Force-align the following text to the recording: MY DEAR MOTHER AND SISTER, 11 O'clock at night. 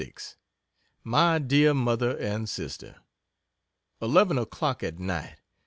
MY 1.03 1.37
DEAR 1.37 1.75
MOTHER 1.75 2.17
AND 2.17 2.49
SISTER, 2.49 2.95
11 4.01 4.39
O'clock 4.39 4.81
at 4.81 4.97
night. 4.97 5.37